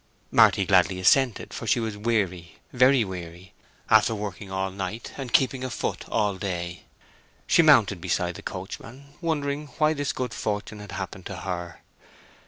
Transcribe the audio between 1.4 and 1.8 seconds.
for she